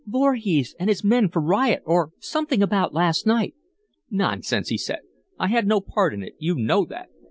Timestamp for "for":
1.29-1.39